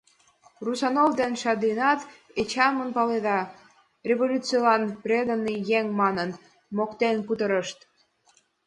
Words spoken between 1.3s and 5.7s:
Шадринат, Эчаным палена, революцийлан преданный